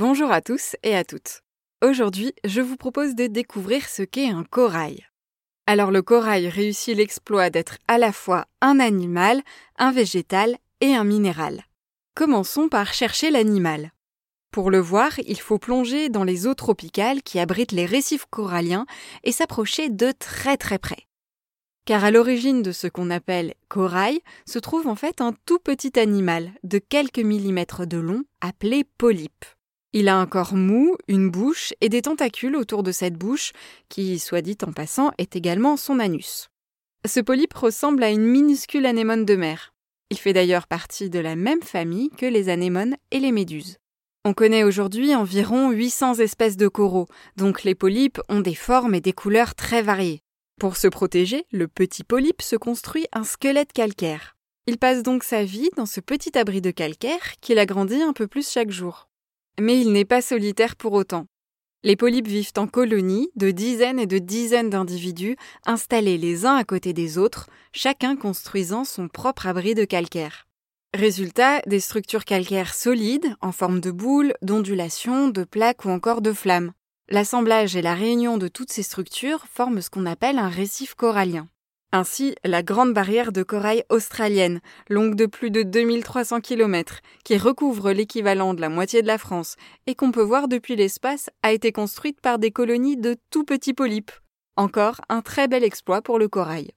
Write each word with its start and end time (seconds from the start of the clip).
Bonjour 0.00 0.30
à 0.30 0.40
tous 0.40 0.76
et 0.84 0.94
à 0.94 1.02
toutes. 1.02 1.40
Aujourd'hui, 1.84 2.32
je 2.44 2.60
vous 2.60 2.76
propose 2.76 3.16
de 3.16 3.26
découvrir 3.26 3.88
ce 3.88 4.04
qu'est 4.04 4.28
un 4.28 4.44
corail. 4.44 5.04
Alors 5.66 5.90
le 5.90 6.02
corail 6.02 6.48
réussit 6.48 6.96
l'exploit 6.96 7.50
d'être 7.50 7.78
à 7.88 7.98
la 7.98 8.12
fois 8.12 8.44
un 8.60 8.78
animal, 8.78 9.42
un 9.76 9.90
végétal 9.90 10.56
et 10.80 10.94
un 10.94 11.02
minéral. 11.02 11.64
Commençons 12.14 12.68
par 12.68 12.94
chercher 12.94 13.32
l'animal. 13.32 13.90
Pour 14.52 14.70
le 14.70 14.78
voir, 14.78 15.18
il 15.26 15.40
faut 15.40 15.58
plonger 15.58 16.10
dans 16.10 16.22
les 16.22 16.46
eaux 16.46 16.54
tropicales 16.54 17.20
qui 17.24 17.40
abritent 17.40 17.72
les 17.72 17.84
récifs 17.84 18.26
coralliens 18.30 18.86
et 19.24 19.32
s'approcher 19.32 19.88
de 19.88 20.12
très 20.16 20.56
très 20.56 20.78
près. 20.78 21.08
Car 21.86 22.04
à 22.04 22.12
l'origine 22.12 22.62
de 22.62 22.70
ce 22.70 22.86
qu'on 22.86 23.10
appelle 23.10 23.54
corail 23.68 24.20
se 24.46 24.60
trouve 24.60 24.86
en 24.86 24.94
fait 24.94 25.20
un 25.20 25.34
tout 25.44 25.58
petit 25.58 25.98
animal 25.98 26.52
de 26.62 26.78
quelques 26.78 27.18
millimètres 27.18 27.84
de 27.84 27.98
long 27.98 28.22
appelé 28.40 28.84
polype. 28.84 29.44
Il 29.94 30.08
a 30.08 30.16
un 30.16 30.26
corps 30.26 30.54
mou, 30.54 30.96
une 31.08 31.30
bouche 31.30 31.72
et 31.80 31.88
des 31.88 32.02
tentacules 32.02 32.56
autour 32.56 32.82
de 32.82 32.92
cette 32.92 33.14
bouche, 33.14 33.52
qui, 33.88 34.18
soit 34.18 34.42
dit 34.42 34.58
en 34.66 34.72
passant, 34.72 35.12
est 35.16 35.34
également 35.34 35.78
son 35.78 35.98
anus. 35.98 36.50
Ce 37.06 37.20
polype 37.20 37.54
ressemble 37.54 38.02
à 38.02 38.10
une 38.10 38.26
minuscule 38.26 38.84
anémone 38.84 39.24
de 39.24 39.34
mer. 39.34 39.72
Il 40.10 40.18
fait 40.18 40.34
d'ailleurs 40.34 40.66
partie 40.66 41.08
de 41.08 41.18
la 41.18 41.36
même 41.36 41.62
famille 41.62 42.10
que 42.10 42.26
les 42.26 42.50
anémones 42.50 42.96
et 43.10 43.18
les 43.18 43.32
méduses. 43.32 43.78
On 44.24 44.34
connaît 44.34 44.64
aujourd'hui 44.64 45.14
environ 45.14 45.70
800 45.70 46.16
espèces 46.16 46.58
de 46.58 46.68
coraux, 46.68 47.06
donc 47.36 47.62
les 47.64 47.74
polypes 47.74 48.20
ont 48.28 48.40
des 48.40 48.54
formes 48.54 48.94
et 48.94 49.00
des 49.00 49.14
couleurs 49.14 49.54
très 49.54 49.80
variées. 49.80 50.20
Pour 50.60 50.76
se 50.76 50.88
protéger, 50.88 51.46
le 51.50 51.66
petit 51.66 52.04
polype 52.04 52.42
se 52.42 52.56
construit 52.56 53.06
un 53.12 53.24
squelette 53.24 53.72
calcaire. 53.72 54.36
Il 54.66 54.76
passe 54.76 55.02
donc 55.02 55.24
sa 55.24 55.44
vie 55.44 55.70
dans 55.76 55.86
ce 55.86 56.00
petit 56.00 56.36
abri 56.36 56.60
de 56.60 56.70
calcaire 56.70 57.36
qu'il 57.40 57.58
agrandit 57.58 58.02
un 58.02 58.12
peu 58.12 58.26
plus 58.26 58.50
chaque 58.50 58.70
jour. 58.70 59.07
Mais 59.60 59.80
il 59.80 59.92
n'est 59.92 60.04
pas 60.04 60.22
solitaire 60.22 60.76
pour 60.76 60.92
autant. 60.92 61.26
Les 61.84 61.96
polypes 61.96 62.26
vivent 62.26 62.52
en 62.56 62.66
colonies 62.66 63.30
de 63.36 63.50
dizaines 63.50 64.00
et 64.00 64.06
de 64.06 64.18
dizaines 64.18 64.70
d'individus 64.70 65.36
installés 65.64 66.18
les 66.18 66.44
uns 66.44 66.56
à 66.56 66.64
côté 66.64 66.92
des 66.92 67.18
autres, 67.18 67.48
chacun 67.72 68.16
construisant 68.16 68.84
son 68.84 69.08
propre 69.08 69.46
abri 69.46 69.74
de 69.74 69.84
calcaire. 69.84 70.46
Résultat, 70.94 71.60
des 71.66 71.80
structures 71.80 72.24
calcaires 72.24 72.74
solides, 72.74 73.36
en 73.40 73.52
forme 73.52 73.80
de 73.80 73.90
boules, 73.90 74.34
d'ondulations, 74.42 75.28
de 75.28 75.44
plaques 75.44 75.84
ou 75.84 75.90
encore 75.90 76.22
de 76.22 76.32
flammes. 76.32 76.72
L'assemblage 77.10 77.76
et 77.76 77.82
la 77.82 77.94
réunion 77.94 78.38
de 78.38 78.48
toutes 78.48 78.72
ces 78.72 78.82
structures 78.82 79.46
forment 79.46 79.80
ce 79.80 79.90
qu'on 79.90 80.06
appelle 80.06 80.38
un 80.38 80.48
récif 80.48 80.94
corallien. 80.94 81.48
Ainsi, 81.90 82.34
la 82.44 82.62
grande 82.62 82.92
barrière 82.92 83.32
de 83.32 83.42
corail 83.42 83.82
australienne, 83.88 84.60
longue 84.90 85.14
de 85.14 85.24
plus 85.24 85.50
de 85.50 85.62
2300 85.62 86.42
km, 86.42 87.00
qui 87.24 87.38
recouvre 87.38 87.92
l'équivalent 87.92 88.52
de 88.52 88.60
la 88.60 88.68
moitié 88.68 89.00
de 89.00 89.06
la 89.06 89.16
France 89.16 89.56
et 89.86 89.94
qu'on 89.94 90.12
peut 90.12 90.22
voir 90.22 90.48
depuis 90.48 90.76
l'espace, 90.76 91.30
a 91.42 91.52
été 91.52 91.72
construite 91.72 92.20
par 92.20 92.38
des 92.38 92.50
colonies 92.50 92.98
de 92.98 93.16
tout 93.30 93.44
petits 93.44 93.72
polypes. 93.72 94.12
Encore 94.56 95.00
un 95.08 95.22
très 95.22 95.48
bel 95.48 95.64
exploit 95.64 96.02
pour 96.02 96.18
le 96.18 96.28
corail. 96.28 96.72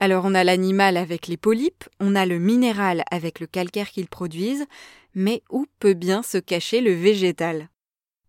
Alors 0.00 0.26
on 0.26 0.34
a 0.34 0.44
l'animal 0.44 0.98
avec 0.98 1.28
les 1.28 1.38
polypes, 1.38 1.84
on 1.98 2.14
a 2.14 2.26
le 2.26 2.38
minéral 2.38 3.04
avec 3.10 3.40
le 3.40 3.46
calcaire 3.46 3.88
qu'ils 3.88 4.08
produisent, 4.08 4.66
mais 5.14 5.42
où 5.48 5.64
peut 5.78 5.94
bien 5.94 6.22
se 6.22 6.36
cacher 6.36 6.82
le 6.82 6.92
végétal? 6.92 7.70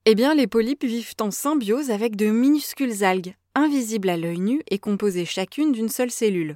Eh 0.09 0.15
bien 0.15 0.33
les 0.33 0.47
polypes 0.47 0.85
vivent 0.85 1.15
en 1.19 1.31
symbiose 1.31 1.91
avec 1.91 2.15
de 2.15 2.27
minuscules 2.27 3.03
algues, 3.03 3.33
invisibles 3.55 4.07
à 4.07 4.15
l'œil 4.15 4.39
nu 4.39 4.61
et 4.71 4.79
composées 4.79 5.25
chacune 5.25 5.73
d'une 5.73 5.89
seule 5.89 6.11
cellule. 6.11 6.55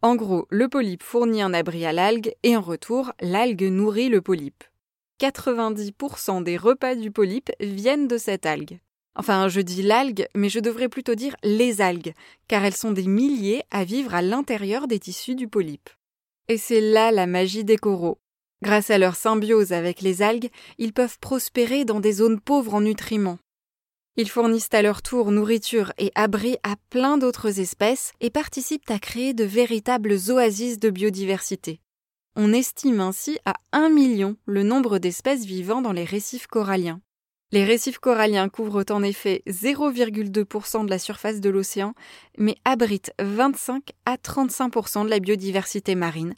En 0.00 0.16
gros, 0.16 0.46
le 0.48 0.66
polype 0.70 1.02
fournit 1.02 1.42
un 1.42 1.52
abri 1.52 1.84
à 1.84 1.92
l'algue 1.92 2.32
et 2.42 2.56
en 2.56 2.62
retour, 2.62 3.12
l'algue 3.20 3.64
nourrit 3.64 4.08
le 4.08 4.22
polype. 4.22 4.64
90% 5.20 6.42
des 6.42 6.56
repas 6.56 6.94
du 6.94 7.10
polype 7.10 7.50
viennent 7.60 8.08
de 8.08 8.16
cette 8.16 8.46
algue. 8.46 8.78
Enfin, 9.14 9.48
je 9.48 9.60
dis 9.60 9.82
l'algue, 9.82 10.26
mais 10.34 10.48
je 10.48 10.60
devrais 10.60 10.88
plutôt 10.88 11.14
dire 11.14 11.36
les 11.42 11.82
algues, 11.82 12.14
car 12.48 12.64
elles 12.64 12.74
sont 12.74 12.92
des 12.92 13.08
milliers 13.08 13.62
à 13.70 13.84
vivre 13.84 14.14
à 14.14 14.22
l'intérieur 14.22 14.88
des 14.88 15.00
tissus 15.00 15.34
du 15.34 15.48
polype. 15.48 15.90
Et 16.48 16.56
c'est 16.56 16.80
là 16.80 17.12
la 17.12 17.26
magie 17.26 17.62
des 17.62 17.76
coraux. 17.76 18.16
Grâce 18.62 18.90
à 18.90 18.98
leur 18.98 19.16
symbiose 19.16 19.72
avec 19.72 20.00
les 20.00 20.22
algues, 20.22 20.50
ils 20.78 20.92
peuvent 20.92 21.18
prospérer 21.18 21.84
dans 21.84 22.00
des 22.00 22.12
zones 22.12 22.40
pauvres 22.40 22.74
en 22.74 22.80
nutriments. 22.80 23.38
Ils 24.16 24.30
fournissent 24.30 24.72
à 24.72 24.80
leur 24.80 25.02
tour 25.02 25.30
nourriture 25.30 25.92
et 25.98 26.10
abri 26.14 26.56
à 26.62 26.76
plein 26.88 27.18
d'autres 27.18 27.60
espèces 27.60 28.12
et 28.20 28.30
participent 28.30 28.90
à 28.90 28.98
créer 28.98 29.34
de 29.34 29.44
véritables 29.44 30.16
oasis 30.30 30.78
de 30.78 30.88
biodiversité. 30.88 31.80
On 32.34 32.54
estime 32.54 33.00
ainsi 33.00 33.38
à 33.44 33.54
un 33.72 33.90
million 33.90 34.36
le 34.46 34.62
nombre 34.62 34.98
d'espèces 34.98 35.44
vivant 35.44 35.82
dans 35.82 35.92
les 35.92 36.04
récifs 36.04 36.46
coralliens. 36.46 37.00
Les 37.52 37.64
récifs 37.64 37.98
coralliens 37.98 38.48
couvrent 38.48 38.84
en 38.90 39.02
effet 39.02 39.42
0,2% 39.46 40.84
de 40.84 40.90
la 40.90 40.98
surface 40.98 41.40
de 41.40 41.50
l'océan, 41.50 41.94
mais 42.38 42.56
abritent 42.64 43.12
25 43.20 43.92
à 44.06 44.16
35% 44.16 45.04
de 45.04 45.10
la 45.10 45.20
biodiversité 45.20 45.94
marine. 45.94 46.34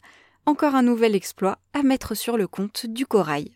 Encore 0.49 0.73
un 0.73 0.81
nouvel 0.81 1.13
exploit 1.13 1.59
à 1.73 1.83
mettre 1.83 2.15
sur 2.15 2.35
le 2.35 2.47
compte 2.47 2.87
du 2.87 3.05
corail. 3.05 3.51